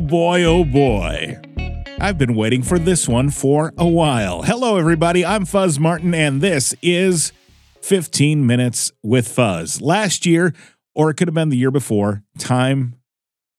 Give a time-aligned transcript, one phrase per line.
[0.00, 1.38] Oh boy, oh boy.
[2.00, 4.40] I've been waiting for this one for a while.
[4.40, 5.26] Hello, everybody.
[5.26, 7.32] I'm Fuzz Martin, and this is
[7.82, 9.82] 15 Minutes with Fuzz.
[9.82, 10.54] Last year,
[10.94, 12.94] or it could have been the year before, time,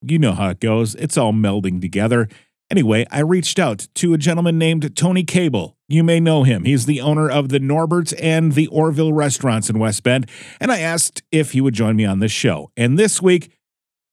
[0.01, 0.96] you know how it goes.
[0.96, 2.27] It's all melding together.
[2.71, 5.75] Anyway, I reached out to a gentleman named Tony Koebel.
[5.87, 6.64] You may know him.
[6.64, 10.28] He's the owner of the Norbert's and the Orville restaurants in West Bend.
[10.60, 12.71] And I asked if he would join me on this show.
[12.75, 13.51] And this week,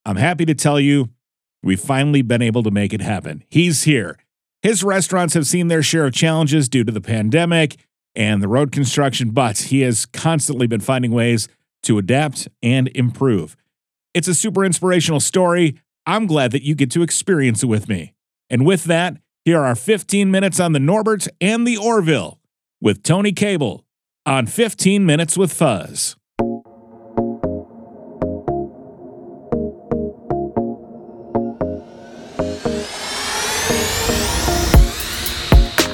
[0.05, 1.09] I'm happy to tell you
[1.63, 3.43] we've finally been able to make it happen.
[3.49, 4.17] He's here.
[4.61, 7.77] His restaurants have seen their share of challenges due to the pandemic
[8.15, 11.47] and the road construction, but he has constantly been finding ways
[11.83, 13.55] to adapt and improve.
[14.13, 15.79] It's a super inspirational story.
[16.05, 18.13] I'm glad that you get to experience it with me.
[18.49, 22.39] And with that, here are 15 minutes on the Norbert and the Orville
[22.81, 23.83] with Tony Koebel
[24.25, 26.15] on 15 Minutes with Fuzz.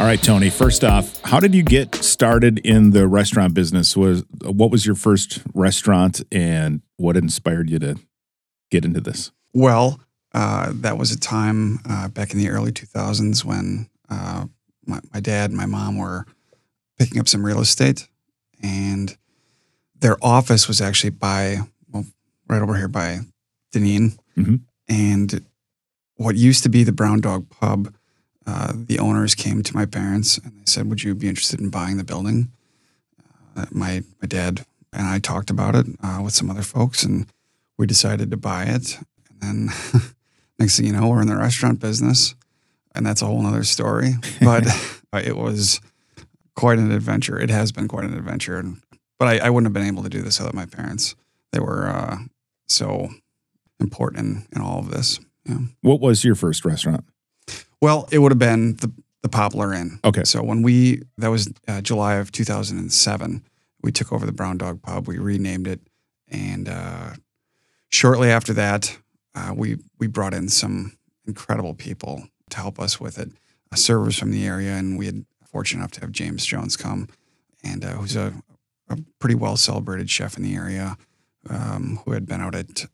[0.06, 0.52] All right, Tony.
[0.52, 3.98] First off, how did you get started in the restaurant business?
[3.98, 7.96] Was what was your first restaurant, and what inspired you to
[8.70, 9.32] get into this?
[9.52, 10.00] Well,
[10.32, 14.46] uh, that was a time uh, back in the early 2000s when uh,
[14.86, 16.28] my, my dad and my mom were
[17.00, 18.08] picking up some real estate,
[18.62, 19.18] and
[20.02, 21.62] their office was actually by,
[21.92, 22.06] well,
[22.48, 23.22] right over here by
[23.74, 24.20] Deneen.
[24.38, 24.60] Mhm.
[24.88, 25.46] And
[26.18, 27.92] what used to be the Brown Dog Pub,
[28.48, 31.70] uh, the owners came to my parents and they said, Would you be interested in
[31.70, 32.52] buying the building?
[33.56, 37.28] Uh, my, my dad and I talked about it uh, with some other folks, and
[37.78, 38.98] we decided to buy it.
[39.30, 39.70] And then
[40.60, 42.36] next thing you know, we're in the restaurant business,
[42.94, 44.14] and that's a whole other story.
[44.42, 44.68] But
[45.14, 45.82] uh, it was
[46.56, 47.40] quite an adventure.
[47.40, 48.58] It has been quite an adventure.
[48.58, 48.82] And,
[49.20, 51.16] but I, I wouldn't have been able to do this without my parents.
[51.52, 52.18] They were uh,
[52.68, 53.10] so
[53.80, 55.20] important in, in all of this.
[55.46, 55.60] Yeah.
[55.82, 57.06] What was your first restaurant?
[57.86, 58.92] Well, it would have been the,
[59.22, 60.00] the Poplar Inn.
[60.04, 60.24] Okay.
[60.24, 63.44] So when we, that was uh, July of 2007,
[63.84, 65.08] we took over the Brown Dog Pub.
[65.08, 65.82] We renamed it.
[66.28, 67.12] And uh,
[67.92, 68.98] shortly after that,
[69.36, 70.98] uh, we, we brought in some
[71.28, 73.30] incredible people to help us with it,
[73.76, 74.72] servers from the area.
[74.72, 77.08] And we had fortunate enough to have James Jones come,
[77.64, 78.34] and uh, who's a,
[78.90, 80.98] a pretty well celebrated chef in the area
[81.52, 82.88] um, who had been out at,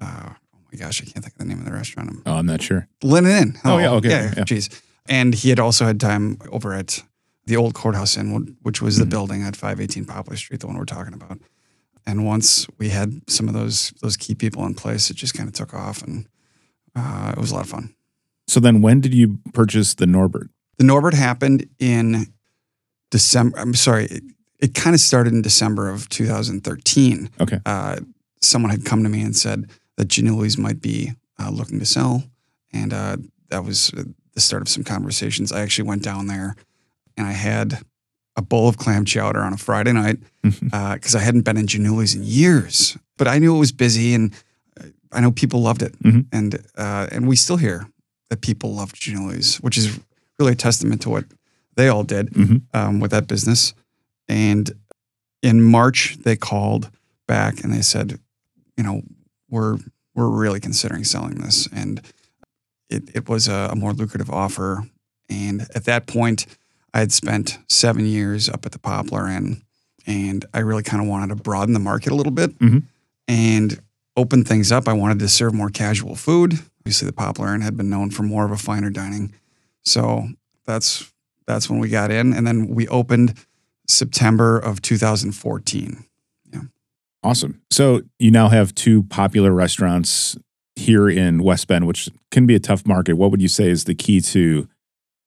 [0.00, 0.30] uh,
[0.72, 2.10] my gosh, I can't think of the name of the restaurant.
[2.10, 2.86] I'm Oh, I'm not sure.
[3.02, 3.58] Linen Inn.
[3.64, 4.30] Oh, yeah, okay, yeah.
[4.44, 4.80] Jeez.
[5.08, 7.02] And he had also had time over at
[7.46, 9.10] the old courthouse inn, which was the Mhm.
[9.10, 11.40] building at 518 Poplar Street, the one we're talking about.
[12.06, 15.48] And once we had some of those those key people in place, it just kind
[15.48, 16.26] of took off, and
[16.94, 17.94] uh, it was a lot of fun.
[18.46, 20.50] So then, when did you purchase the Norbert?
[20.78, 22.32] The Norbert happened in
[23.10, 23.58] December.
[23.58, 24.22] I'm sorry, it,
[24.60, 27.30] it kind of started in December of 2013.
[27.40, 27.58] Okay.
[27.66, 27.96] Uh,
[28.40, 29.70] someone had come to me and said
[30.00, 32.24] that Giannulli's might be uh, looking to sell,
[32.72, 33.18] and uh,
[33.50, 35.52] that was uh, the start of some conversations.
[35.52, 36.56] I actually went down there,
[37.18, 37.82] and I had
[38.34, 42.14] a bowl of clam chowder on a Friday night because I hadn't been in Giannulli's
[42.14, 44.32] in years, but I knew it was busy, and
[44.80, 46.24] uh, I know people loved it, Mhm.
[46.32, 47.86] and uh, and we still hear
[48.30, 49.98] that people loved Giannulli's, which is
[50.38, 51.26] really a testament to what
[51.76, 52.62] they all did Mhm.
[52.72, 53.74] um, with that business.
[54.28, 54.70] And
[55.42, 56.88] in March, they called
[57.26, 58.18] back and they said,
[58.76, 59.02] you know,
[59.50, 59.78] we're
[60.14, 62.00] we're really considering selling this, and
[62.88, 64.84] it it was a, a more lucrative offer.
[65.28, 66.46] And at that point,
[66.92, 69.62] I had spent seven years up at the Poplar Inn,
[70.06, 72.82] and I really kind of wanted to broaden the market a little bit Mhm.
[73.28, 73.80] and
[74.16, 74.88] open things up.
[74.88, 76.58] I wanted to serve more casual food.
[76.80, 79.32] Obviously, the Poplar Inn had been known for more of a finer dining,
[79.84, 80.28] so
[80.66, 81.10] that's
[81.46, 83.34] that's when we got in, and then we opened
[83.88, 86.04] September of 2014.
[87.22, 87.60] Awesome.
[87.70, 90.36] So you now have two popular restaurants
[90.76, 93.14] here in West Bend, which can be a tough market.
[93.14, 94.68] What would you say is the key to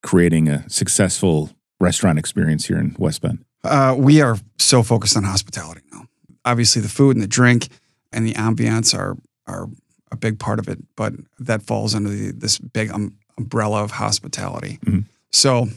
[0.02, 3.46] creating a successful restaurant experience here in West Bend?
[3.64, 6.06] Uh, we are so focused on hospitality now.
[6.46, 7.68] Obviously, the food and the drink
[8.12, 9.16] and the ambiance are
[9.46, 9.68] are
[10.12, 13.92] a big part of it, but that falls under the, this big um, umbrella of
[13.92, 14.80] hospitality.
[14.86, 15.06] Mhm.
[15.32, 15.68] So,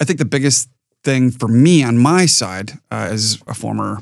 [0.00, 0.68] I think the biggest
[1.02, 4.00] thing for me on my side, uh, as a former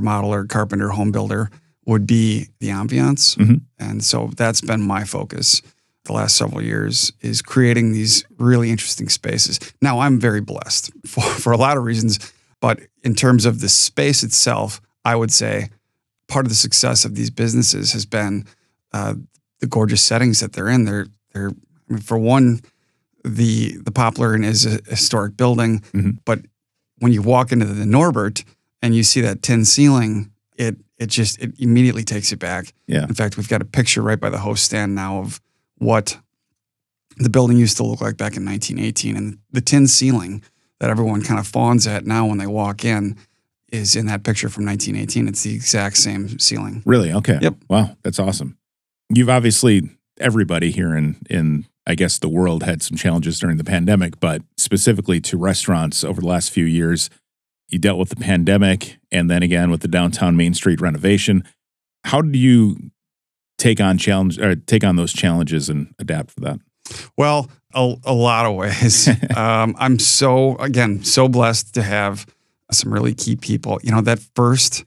[0.00, 1.50] remodeler, carpenter, home builder,
[1.86, 3.62] would be the ambiance, Mhm.
[3.78, 5.62] and so that's been my focus
[6.04, 9.58] the last several years is creating these really interesting spaces.
[9.82, 12.18] Now I'm very blessed for, for a lot of reasons,
[12.60, 15.68] but in terms of the space itself, I would say
[16.28, 18.44] part of the success of these businesses has been
[18.92, 19.14] uh,
[19.60, 20.84] the gorgeous settings that they're in.
[20.84, 22.60] They're they're I mean, for one,
[23.24, 26.18] the the Poplar Inn is a historic building, Mhm.
[26.24, 26.40] but
[26.98, 28.44] when you walk into the Norbert
[28.82, 32.72] and you see that tin ceiling, it it just it immediately takes you back.
[32.86, 33.04] Yeah.
[33.04, 35.40] In fact, we've got a picture right by the host stand now of
[35.76, 36.18] what
[37.16, 39.16] the building used to look like back in 1918.
[39.16, 40.42] And the tin ceiling
[40.80, 43.16] that everyone kind of fawns at now when they walk in
[43.70, 45.28] is in that picture from 1918.
[45.28, 46.82] It's the exact same ceiling.
[46.86, 47.12] Really?
[47.12, 47.38] Okay.
[47.40, 47.54] Yep.
[47.68, 48.56] Wow, that's awesome.
[49.12, 49.90] You've obviously
[50.20, 54.42] everybody here in in I guess the world had some challenges during the pandemic, but
[54.58, 57.08] specifically to restaurants over the last few years,
[57.68, 61.44] you dealt with the pandemic and then again with the downtown Main Street renovation.
[62.04, 62.90] How do you
[63.58, 66.60] take on challenge or take on those challenges and adapt for that?
[67.16, 69.08] Well, a, a lot of ways.
[69.36, 72.26] um, I'm so again so blessed to have
[72.70, 73.78] some really key people.
[73.82, 74.84] You know, that first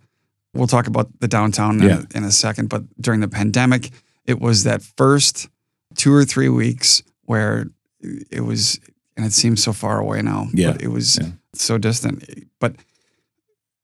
[0.53, 1.85] we'll talk about the downtown Yeah.
[1.85, 3.89] in, a, in a second, but during the pandemic,
[4.25, 5.49] it was that first
[5.95, 7.67] two or three weeks where
[8.01, 8.79] it was,
[9.15, 10.47] and it seems so far away now.
[10.53, 10.71] Yeah.
[10.73, 11.29] but it was Yeah.
[11.53, 12.23] So distant.
[12.59, 12.75] But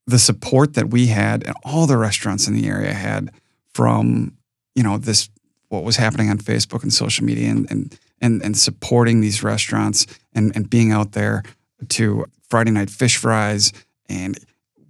[0.06, 3.30] the support that we had and all the restaurants in the area had
[3.74, 4.36] from
[4.74, 5.28] you know this
[5.68, 10.06] what was happening on Facebook and social media and and and, and supporting these restaurants
[10.32, 11.42] and and being out there
[11.88, 13.72] to Friday night fish fries
[14.08, 14.38] and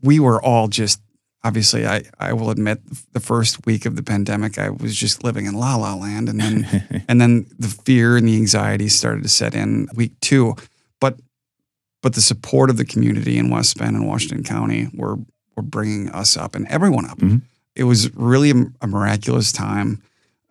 [0.03, 1.01] we were all just
[1.43, 2.81] obviously I I will admit
[3.13, 6.41] the first week of the pandemic I was just living in la la land and
[6.41, 10.55] then and then the fear and the anxiety started to set in week 2
[11.01, 11.19] but
[12.03, 15.17] but the support of the community in West Bend and Washington County were
[15.57, 17.19] were bringing us up and everyone up.
[17.19, 17.43] Mhm.
[17.75, 20.01] It was really a, miraculous time.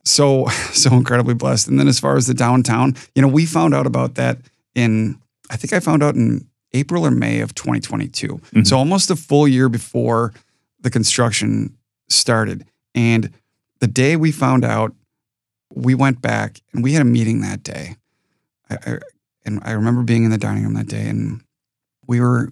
[0.03, 1.67] So so incredibly blessed.
[1.67, 4.39] And then as far as the downtown, you know, we found out about that
[4.75, 5.17] in
[5.49, 8.27] I think I found out in April or May of 2022.
[8.53, 8.67] Mhm.
[8.67, 10.33] So almost a full year before
[10.81, 11.75] the construction
[12.09, 12.65] started.
[12.93, 13.31] And
[13.79, 14.93] the day we found out,
[15.73, 17.95] we went back and we had a meeting that day.
[18.69, 18.99] I, I,
[19.47, 21.41] and I remember being in the dining room that day, and
[22.05, 22.51] we were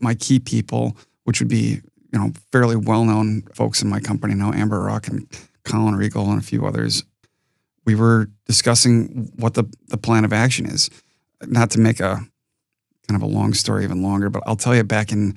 [0.00, 1.80] my key people, which would be
[2.12, 5.26] you know fairly well known folks in my company now, Amber Rock and
[5.64, 7.02] Colin Regal and a few others.
[7.84, 10.90] We were discussing what the the plan of action is.
[11.46, 12.24] Not to make a
[13.08, 15.34] kind of a long story even longer, but I'll tell you back in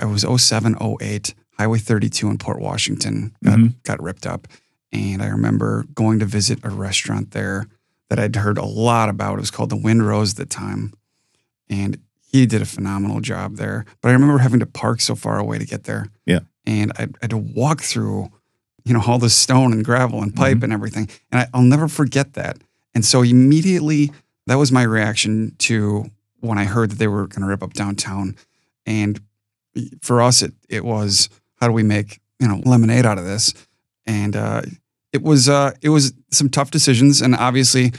[0.00, 3.74] it was 07, 08, Highway 32 in Port Washington got, Mhm.
[3.82, 4.46] got ripped up.
[4.92, 7.66] And I remember going to visit a restaurant there
[8.08, 9.38] that I'd heard a lot about.
[9.38, 10.92] It was called the Wind Rose at the time.
[11.68, 11.98] And
[12.30, 13.84] he did a phenomenal job there.
[14.00, 16.08] But I remember having to park so far away to get there.
[16.24, 16.40] Yeah.
[16.64, 18.30] And I, I had to walk through,
[18.84, 21.08] you know, all the stone and gravel and pipe and everything.
[21.30, 22.58] And I, I'll never forget that.
[22.94, 24.12] And so immediately,
[24.46, 26.10] that was my reaction to
[26.40, 28.36] when I heard that they were going to rip up downtown.
[28.84, 29.20] And
[30.00, 33.52] for us, it it was how do we make you know lemonade out of this?
[34.06, 34.62] And uh,
[35.16, 37.92] it was uh, it was some tough decisions, and obviously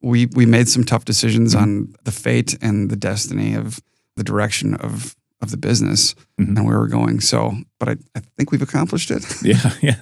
[0.00, 3.80] we we made some tough decisions on the fate and the destiny of
[4.16, 6.56] the direction of of the business Mhm.
[6.56, 7.20] and where we're going.
[7.20, 7.38] So,
[7.80, 9.24] but I, I think we've accomplished it.
[9.42, 10.00] Yeah, yeah.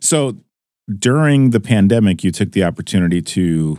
[0.00, 0.36] So
[0.98, 3.78] during the pandemic, you took the opportunity to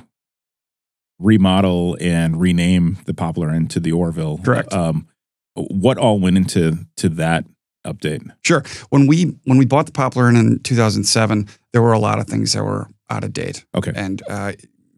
[1.20, 4.40] remodel and rename the Poplar into the Orville.
[4.40, 4.74] Correct.
[4.74, 5.08] Um,
[5.56, 7.46] what all went into to that
[7.86, 8.30] update?
[8.44, 8.64] Sure.
[8.90, 12.28] When we when we bought the Poplar Inn in 2007, there were a lot of
[12.28, 13.66] things that were out of date.
[13.76, 13.92] Okay.
[13.96, 14.54] and uh,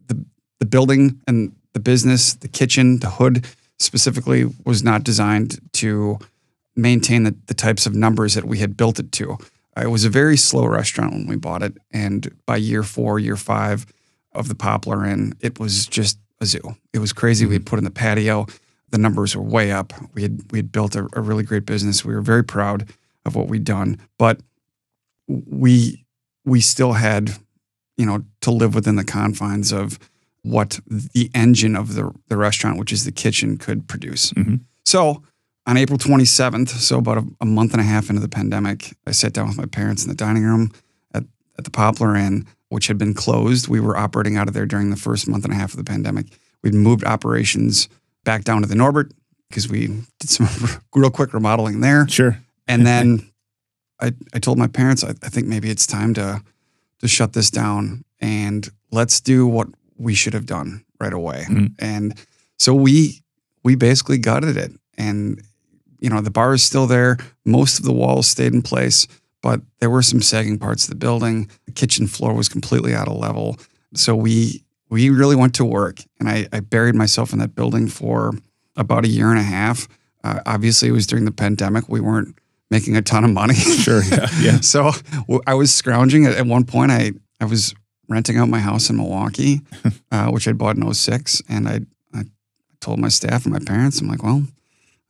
[0.06, 0.24] the
[0.60, 3.44] the building and the business, the kitchen, the hood
[3.78, 6.18] specifically was not designed to
[6.74, 9.32] maintain the, the types of numbers that we had built it to.
[9.76, 13.18] Uh, it was a very slow restaurant when we bought it, and by year four,
[13.18, 13.86] year five
[14.32, 16.76] of the Poplar Inn, it was just a zoo.
[16.92, 17.46] It was crazy.
[17.46, 18.46] We had put in the patio.
[18.96, 19.92] The numbers were way up.
[20.14, 22.02] We had we had built a, a really great business.
[22.04, 22.88] We were very proud
[23.26, 24.40] of what we'd done, but
[25.28, 26.04] we
[26.44, 27.36] we still had
[27.96, 29.98] you know, to live within the confines of
[30.42, 34.32] what the engine of the, the restaurant, which is the kitchen, could produce.
[34.32, 34.60] Mhm.
[34.84, 35.22] So
[35.66, 39.10] on April 27th, so about a, a month and a half into the pandemic, I
[39.10, 40.70] sat down with my parents in the dining room
[41.12, 41.24] at,
[41.58, 43.66] at the Poplar Inn, which had been closed.
[43.66, 45.84] We were operating out of there during the first month and a half of the
[45.84, 46.26] pandemic.
[46.62, 47.88] We'd moved operations
[48.26, 49.12] back down to the Norbert
[49.48, 49.86] because we
[50.20, 50.48] did some
[50.94, 52.06] real quick remodeling there.
[52.08, 52.38] Sure.
[52.68, 53.30] And then
[54.00, 56.42] I, I told my parents, I, I think maybe it's time to
[56.98, 59.68] to shut this down and let's do what
[59.98, 61.44] we should have done right away.
[61.48, 61.74] Mhm.
[61.78, 62.14] And
[62.58, 63.22] so we
[63.64, 64.72] we basically gutted it.
[64.98, 65.42] And
[66.00, 67.16] you know, the bar is still there.
[67.46, 69.06] Most of the walls stayed in place,
[69.42, 71.48] but there were some sagging parts of the building.
[71.64, 73.56] The kitchen floor was completely out of level.
[73.94, 77.88] So we we really went to work and I, I buried myself in that building
[77.88, 78.32] for
[78.76, 79.88] about a year and a half.
[80.22, 81.88] Uh, obviously, it was during the pandemic.
[81.88, 82.36] We weren't
[82.70, 83.54] making a ton of money.
[83.86, 84.02] Sure.
[84.02, 84.26] Yeah.
[84.40, 84.60] Yeah.
[84.60, 84.90] so
[85.28, 86.26] w- I was scrounging.
[86.26, 87.74] At, at one point, I, I was
[88.08, 89.60] renting out my house in Milwaukee,
[90.10, 91.42] uh, which I'd bought in 06.
[91.48, 91.80] And I,
[92.14, 92.24] I
[92.80, 94.44] told my staff and my parents, I'm like, well,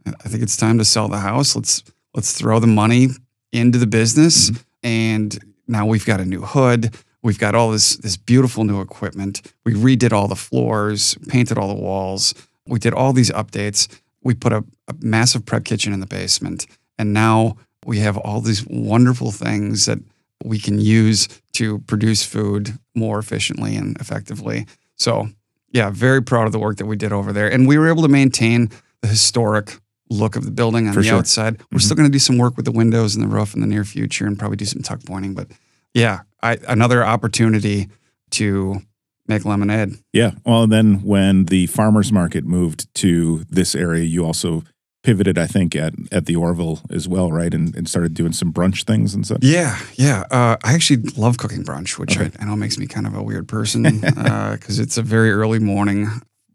[0.06, 1.56] I I think it's time to sell the house.
[1.56, 1.82] Let's
[2.14, 3.08] let's throw the money
[3.52, 4.50] into the business.
[4.82, 6.94] And now we've got a new hood.
[7.26, 9.42] We've got all this this beautiful new equipment.
[9.64, 12.34] We redid all the floors, painted all the walls.
[12.68, 13.88] We did all these updates.
[14.22, 16.68] We put a, a massive prep kitchen in the basement,
[16.98, 19.98] and now we have all these wonderful things that
[20.44, 24.64] we can use to produce food more efficiently and effectively.
[24.94, 25.28] So,
[25.72, 28.02] yeah, very proud of the work that we did over there, and we were able
[28.02, 28.70] to maintain
[29.02, 29.78] the historic
[30.10, 31.18] look of the building on For the sure.
[31.18, 31.58] outside.
[31.72, 31.82] We're Mhm.
[31.82, 33.84] still going to do some work with the windows and the roof in the near
[33.84, 35.34] future, and probably do some tuck pointing.
[35.34, 35.48] But
[35.96, 37.88] yeah, I, another opportunity
[38.32, 38.82] to
[39.26, 39.94] make lemonade.
[40.12, 40.32] Yeah.
[40.44, 44.62] Well, and then when the farmers market moved to this area, you also
[45.02, 47.52] pivoted, I think, at at the Orville as well, right?
[47.54, 49.38] And, and started doing some brunch things and such.
[49.42, 50.24] Yeah, yeah.
[50.30, 52.30] Uh, I actually love cooking brunch, which Okay.
[52.38, 55.58] I, I know makes me kind of a weird person because it's a very early
[55.60, 56.06] morning.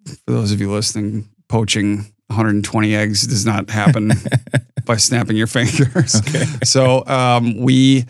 [0.05, 4.11] For those of you listening, poaching 120 eggs does not happen
[4.85, 6.15] by snapping your fingers.
[6.15, 6.45] Okay.
[6.63, 8.05] So um, we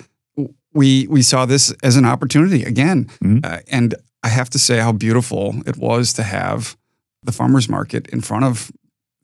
[0.74, 3.46] we we saw this as an opportunity again, Mhm.
[3.46, 6.78] uh, and I have to say how beautiful it was to have
[7.24, 8.72] the farmers market in front of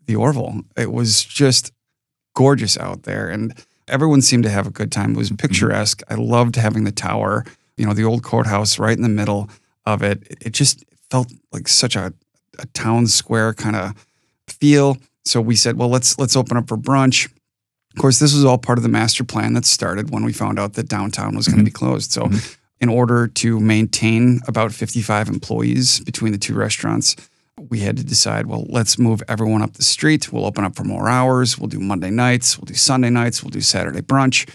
[0.06, 0.62] the Orville.
[0.76, 1.72] It was just
[2.36, 3.54] gorgeous out there, and
[3.88, 5.12] everyone seemed to have a good time.
[5.12, 6.02] It was picturesque.
[6.10, 7.46] I loved having the tower,
[7.78, 9.50] you know, the old courthouse right in the middle
[9.86, 10.24] of it.
[10.30, 12.14] It, it just felt like such a,
[12.60, 13.94] a town square kind of
[14.48, 14.98] feel.
[15.26, 17.30] So we said, well, let's let's open up for brunch.
[17.98, 20.60] Of course, this was all part of the master plan that started when we found
[20.60, 22.12] out that downtown was going to be closed.
[22.12, 22.56] So, Mhm.
[22.80, 27.16] in order to maintain about 55 employees between the two restaurants,
[27.70, 30.32] we had to decide, well, let's move everyone up the street.
[30.32, 31.58] We'll open up for more hours.
[31.58, 32.56] We'll do Monday nights.
[32.60, 33.42] We'll do Sunday nights.
[33.42, 34.48] We'll do Saturday brunch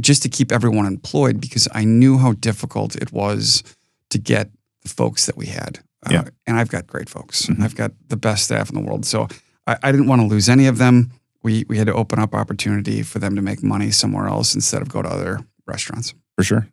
[0.00, 3.62] just to keep everyone employed because I knew how difficult it was
[4.08, 4.50] to get
[4.82, 5.78] the folks that we had.
[6.04, 6.10] Uh,
[6.44, 7.46] and I've got great folks.
[7.46, 7.60] Mhm.
[7.62, 9.04] I've got the best staff in the world.
[9.06, 9.28] So
[9.68, 11.12] I, I didn't want to lose any of them.
[11.42, 14.82] We, we had to open up opportunity for them to make money somewhere else instead
[14.82, 16.14] of go to other restaurants.
[16.36, 16.68] For sure.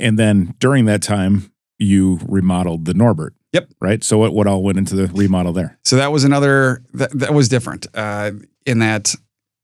[0.00, 3.34] And then during that time, you remodeled the Norbert.
[3.52, 3.68] Yep.
[3.80, 4.02] Right.
[4.04, 5.78] So what, what all went into the remodel there?
[5.84, 8.32] So that was another that, that was different uh,
[8.66, 9.14] in that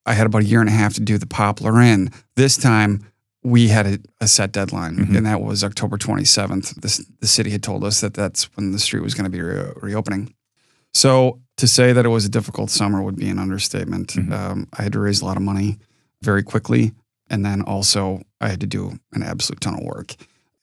[0.07, 2.11] I had about a year and a half to do the Poplar Inn.
[2.37, 3.07] This time
[3.45, 5.17] we had a, a set deadline, Mhm.
[5.17, 6.77] and that was October 27th.
[6.81, 9.41] This, the city had told us that that's when the street was going to be
[9.43, 10.33] re- reopening.
[10.95, 14.09] So to say that it was a difficult summer would be an understatement.
[14.15, 14.33] Mhm.
[14.33, 15.79] Um, I had to raise a lot of money
[16.23, 16.93] very quickly,
[17.31, 20.15] and then also I had to do an absolute ton of work.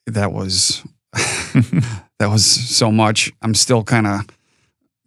[0.05, 0.83] That was
[2.19, 3.31] that was so much.
[3.41, 4.21] I'm still kind of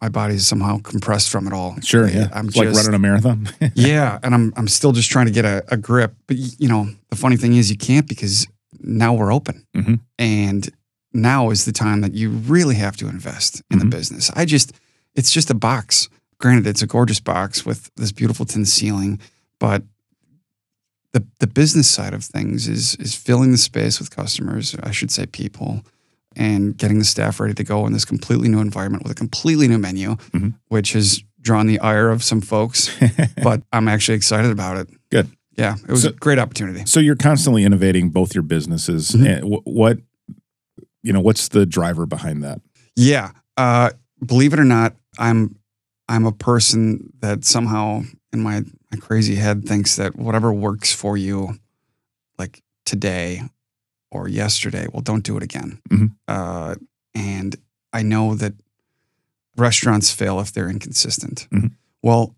[0.01, 1.77] my body's somehow compressed from it all.
[1.81, 2.09] Sure.
[2.09, 2.27] Yeah.
[2.33, 3.47] I'm It's like running a marathon.
[3.75, 6.13] yeah, and I'm I'm still just trying to get a, a grip.
[6.27, 8.47] But you know, the funny thing is, you can't because
[8.81, 9.99] now we're open, Mhm.
[10.19, 10.69] and
[11.13, 13.81] now is the time that you really have to invest in Mhm.
[13.81, 14.31] the business.
[14.35, 14.73] I just,
[15.15, 16.09] it's just a box.
[16.39, 19.19] Granted, it's a gorgeous box with this beautiful tin ceiling,
[19.59, 19.83] but
[21.11, 24.75] the the business side of things is is filling the space with customers.
[24.83, 25.83] I should say people.
[26.35, 29.67] And getting the staff ready to go in this completely new environment with a completely
[29.67, 30.55] new menu, Mhm.
[30.67, 32.89] which has drawn the ire of some folks
[33.43, 34.89] but I'm actually excited about it.
[35.11, 35.29] Good.
[35.55, 36.85] Yeah, it was So- a great opportunity.
[36.87, 39.11] so you're constantly innovating both your businesses.
[39.11, 39.25] Mhm.
[39.27, 39.99] And wh- what,
[41.03, 42.61] you know, what's the driver behind that?
[42.95, 43.91] Yeah, uh,
[44.25, 45.55] believe it or not, I'm
[46.09, 48.03] I'm a person that somehow
[48.33, 51.57] in my, my crazy head thinks that whatever works for you,
[52.37, 53.43] like today
[54.11, 55.79] or yesterday, well, don't do it again.
[55.89, 56.11] Mhm.
[56.27, 56.75] Uh,
[57.15, 57.55] and
[57.93, 58.53] I know that
[59.55, 61.47] restaurants fail if they're inconsistent.
[61.51, 61.71] Mhm.
[62.01, 62.35] Well,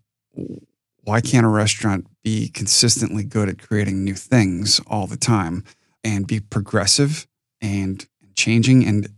[1.02, 5.64] why can't a restaurant be consistently good at creating new things all the time
[6.04, 7.26] and be progressive
[7.60, 8.84] and changing?
[8.86, 9.08] And,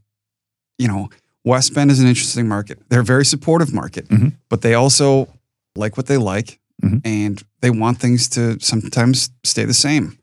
[0.79, 1.11] you know,
[1.45, 2.79] West Bend is an interesting market.
[2.89, 4.33] They're a very supportive market, Mhm.
[4.49, 5.29] but they also
[5.77, 7.01] like what they like Mhm.
[7.05, 10.19] and they want things to sometimes stay the same.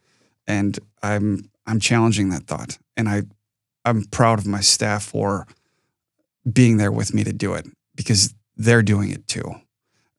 [0.48, 2.78] And I'm I'm challenging that thought.
[2.96, 3.24] And I
[3.86, 5.48] I'm proud of my staff for
[6.52, 9.56] being there with me to do it because they're doing it too.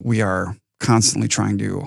[0.03, 1.87] We are constantly trying to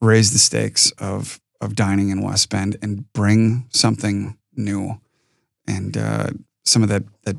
[0.00, 5.00] raise the stakes of of dining in West Bend and bring something new
[5.66, 6.30] and uh,
[6.64, 7.36] some of that that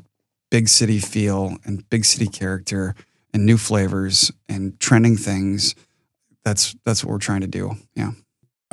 [0.50, 2.94] big city feel and big city character
[3.32, 5.74] and new flavors and trending things.
[6.44, 7.72] That's that's what we're trying to do.
[7.94, 8.12] Yeah.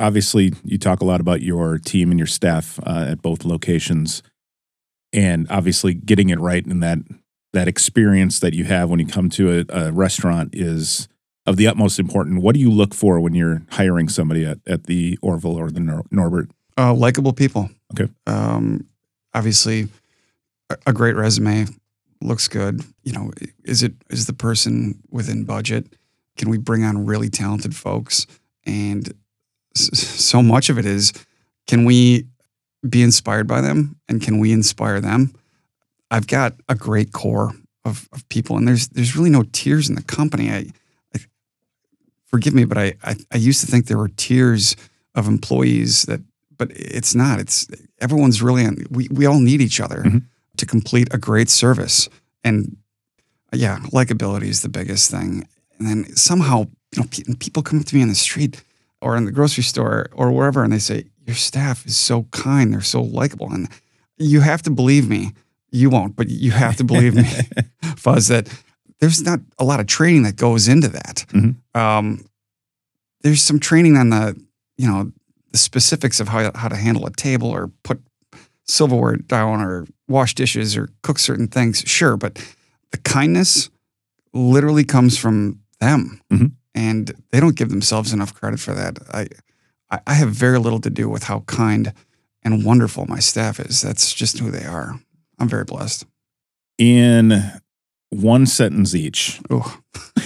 [0.00, 4.22] obviously you talk a lot about your team and your staff uh, at both locations
[5.12, 6.98] and obviously getting it right in that
[7.52, 11.08] that experience that you have when you come to a, a restaurant is
[11.46, 14.84] of the utmost important what do you look for when you're hiring somebody at, at
[14.84, 17.68] the orville or the Nor- norbert Uh, likable people.
[17.92, 18.12] Okay.
[18.26, 18.86] Um,
[19.34, 19.88] obviously,
[20.86, 21.66] a, great resume
[22.20, 22.82] looks good.
[23.02, 23.30] You know,
[23.64, 25.86] is it is the person within budget?
[26.36, 28.26] Can we bring on really talented folks?
[28.66, 29.12] And
[29.74, 31.12] so much of it is,
[31.66, 32.26] can we
[32.88, 35.34] be inspired by them and can we inspire them?
[36.10, 37.52] I've got a great core
[37.84, 40.50] of, of people, and there's there's really no tiers in the company.
[40.50, 40.66] I,
[41.14, 41.20] I
[42.26, 44.76] forgive me, but I, I I used to think there were tiers
[45.14, 46.20] of employees that,
[46.56, 47.40] but it's not.
[47.40, 47.66] It's
[48.00, 48.84] everyone's really on.
[48.90, 50.22] We we all need each other Mhm.
[50.58, 52.08] To complete a great service,
[52.44, 52.76] and
[53.52, 55.48] yeah, likability is the biggest thing.
[55.78, 58.62] And then somehow, you know, pe- people come up to me on the street
[59.00, 62.72] or in the grocery store or wherever, and they say, "Your staff is so kind.
[62.72, 63.68] They're so likable." And
[64.18, 65.32] you have to believe me.
[65.70, 67.24] You won't, but you have to believe me,
[67.96, 68.28] Fuzz.
[68.28, 68.48] That
[69.00, 71.24] there's not a lot of training that goes into that.
[71.28, 71.56] Mhm.
[71.74, 72.24] Um,
[73.22, 74.40] there's some training on the,
[74.76, 75.12] you know,
[75.52, 78.00] the specifics of how how to handle a table or put
[78.66, 81.82] silverware down or wash dishes or cook certain things.
[81.86, 82.34] Sure, but
[82.90, 83.70] the kindness
[84.32, 86.52] literally comes from them, Mhm.
[86.74, 88.98] and they don't give themselves enough credit for that.
[89.12, 89.26] I,
[89.90, 91.92] I I have very little to do with how kind
[92.42, 93.80] and wonderful my staff is.
[93.82, 95.00] That's just who they are.
[95.38, 96.04] I'm very blessed.
[96.78, 97.42] In
[98.10, 99.78] one sentence each, Oh,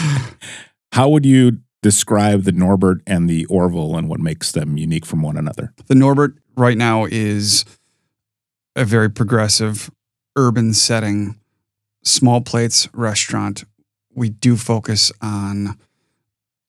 [0.92, 5.22] how would you describe the Norbert and the Orville and what makes them unique from
[5.22, 5.74] one another?
[5.88, 7.66] the Norbert right now is
[8.76, 9.90] a very progressive
[10.36, 11.36] urban setting,
[12.04, 13.64] small plates restaurant.
[14.14, 15.78] We do focus on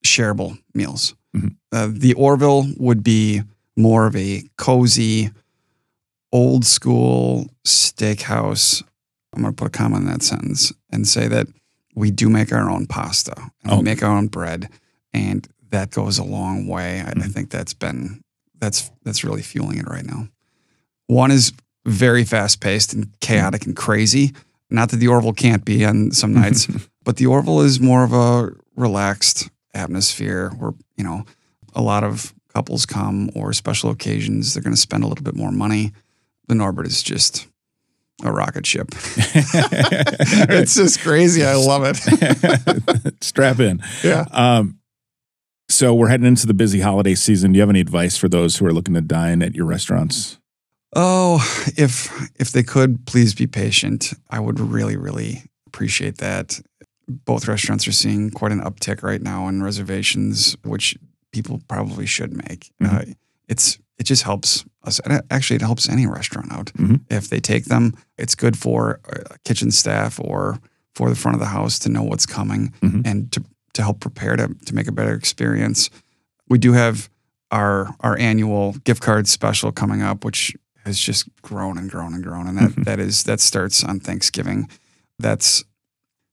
[0.05, 1.15] shareable meals.
[1.35, 1.57] Mhm.
[1.71, 3.43] Uh, the Orville would be
[3.77, 5.31] more of a cozy,
[6.33, 8.83] old school steakhouse.
[9.35, 11.47] I'm going to put a comma in that sentence and say that
[11.95, 13.77] we do make our own pasta and Oh.
[13.79, 14.69] we make our own bread,
[15.15, 17.01] and that goes a long way.
[17.01, 17.33] I, I Mhm.
[17.33, 18.23] think that's been
[18.59, 20.29] that's that's really fueling it right now.
[21.09, 21.53] One is
[21.85, 24.33] very fast paced and chaotic and crazy.
[24.71, 26.67] Not that the Orville can't be on some nights,
[27.05, 31.25] but the Orville is more of a relaxed atmosphere where you know
[31.75, 35.35] a lot of couples come or special occasions they're going to spend a little bit
[35.35, 35.93] more money.
[36.49, 37.49] The Norbert is just
[38.25, 38.89] a rocket ship.
[39.17, 41.45] it's just crazy.
[41.45, 43.15] I love it.
[43.25, 43.83] Strap in.
[44.05, 44.27] yeah.
[44.31, 44.79] Um,
[45.69, 47.53] so we're heading into the busy holiday season.
[47.53, 50.39] Do you have any advice for those who are looking to dine at your restaurants?
[50.95, 51.41] Oh,
[51.77, 56.61] if if they could please be patient, I would really really appreciate that.
[57.09, 60.97] Both restaurants are seeing quite an uptick right now in reservations, which
[61.33, 62.71] people probably should make.
[62.83, 63.11] Mhm.
[63.11, 63.15] Uh,
[63.49, 64.99] it's it just helps us.
[65.01, 67.01] and Actually, it helps any restaurant out Mhm.
[67.11, 67.95] if they take them.
[68.19, 70.59] It's good for uh, kitchen staff or
[70.95, 73.03] for the front of the house to know what's coming Mhm.
[73.07, 73.43] and to
[73.75, 75.89] to help prepare to to make a better experience.
[76.49, 77.09] We do have
[77.51, 82.23] our our annual gift card special coming up, which has just grown and grown and
[82.25, 82.85] grown, and that, Mhm.
[82.85, 84.69] that is that starts on Thanksgiving.
[85.19, 85.65] That's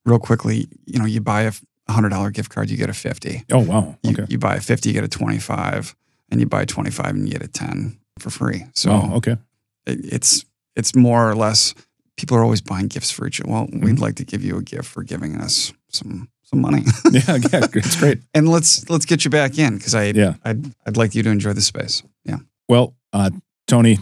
[0.05, 0.67] real quickly.
[0.85, 3.43] You know, you buy a hundred dollar gift card, you get a fifty.
[3.51, 3.97] Oh wow.
[4.03, 4.25] You, Okay.
[4.29, 5.95] you buy a fifty, you get a twenty five,
[6.29, 8.65] and you buy twenty five and you get a ten for free.
[8.73, 9.37] So oh, okay.
[9.85, 11.73] it, it's it's more or less.
[12.17, 13.39] People are always buying gifts for each.
[13.39, 13.49] other.
[13.49, 13.99] Well, we'd Mhm.
[13.99, 17.95] like to give you a gift for giving us some some money, Yeah, yeah, it's
[17.95, 18.19] great.
[18.33, 20.33] and let's let's get you back in because I Yeah.
[20.43, 22.01] I'd I'd like you to enjoy the space.
[22.25, 22.37] Yeah.
[22.67, 23.29] Well, uh,
[23.67, 23.99] Tony,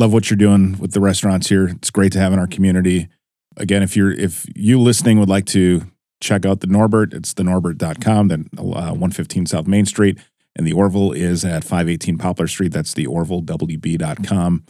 [0.00, 1.68] love what you're doing with the restaurants here.
[1.68, 3.08] It's great to have in our community.
[3.56, 5.82] Again, if you're if you listening would like to
[6.20, 10.18] check out the Norbert, it's thenorbert.com, then uh, 115 South Main Street.
[10.56, 12.72] And the Orville is at 518 Poplar Street.
[12.72, 14.64] That's the OrvilleWB.com.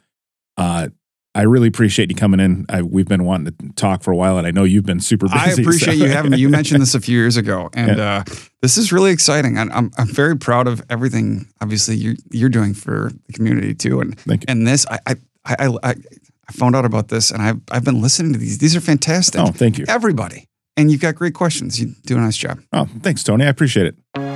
[0.57, 0.89] Uh,
[1.35, 2.67] I really appreciate you coming in.
[2.69, 5.27] I, we've been wanting to talk for a while, and I know you've been super
[5.27, 5.39] busy.
[5.41, 6.39] I appreciate so- you having me.
[6.39, 8.25] You mentioned this a few years ago, and uh,
[8.63, 9.57] this is really exciting.
[9.57, 11.47] And I'm I'm very proud of everything.
[11.61, 14.01] Obviously, you're you're doing for the community too.
[14.01, 14.47] And Thank you.
[14.49, 15.15] and this, I I
[15.45, 15.95] I, I,
[16.49, 18.59] I found out about this, and I've I've been listening to these.
[18.59, 19.41] These are fantastic.
[19.41, 19.85] Oh, thank you.
[19.89, 21.81] Everybody, and you've got great questions.
[21.81, 22.61] You do a nice job.
[22.73, 23.45] Oh, thanks, Tony.
[23.45, 24.30] I appreciate it.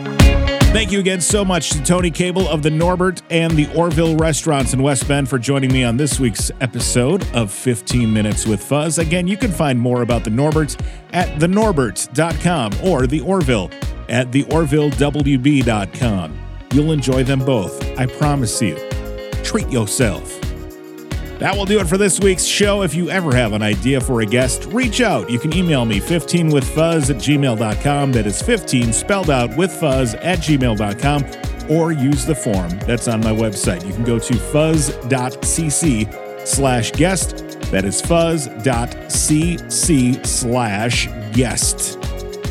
[0.74, 4.74] Thank you again so much to Tony Koebel of the Norbert and the Orville restaurants
[4.74, 8.98] in West Bend for joining me on this week's episode of 15 Minutes with Fuzz.
[8.98, 10.76] Again, you can find more about the Norbert
[11.12, 13.70] at thenorbert.com or the Orville
[14.08, 16.38] at theorvillewb.com.
[16.72, 17.96] You'll enjoy them both.
[17.96, 18.76] I promise you.
[19.44, 20.43] Treat yourself.
[21.38, 22.82] That will do it for this week's show.
[22.82, 25.28] If you ever have an idea for a guest, reach out.
[25.28, 28.12] You can email me 15withfuzz at gmail.com.
[28.12, 31.24] That is 15 spelled out with fuzz at gmail.com
[31.70, 33.86] or use the form that's on my website.
[33.86, 36.08] You can go to fuzz.cc
[36.46, 37.38] slash guest.
[37.70, 39.06] That is fuzz.cc
[40.26, 42.03] slash guest.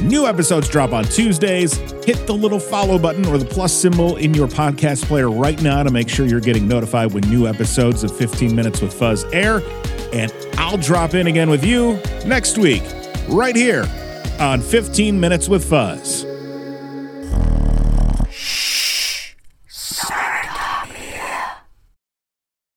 [0.04, 1.78] New episodes drop on Tuesdays.
[2.04, 5.82] Hit the little follow button or the plus symbol in your podcast player right now
[5.82, 9.62] to make sure you're getting notified when new episodes of 15 Minutes with Fuzz air.
[10.12, 12.84] And I'll drop in again with you next week,
[13.30, 13.86] right here
[14.42, 16.26] on 15 Minutes with Fuzz.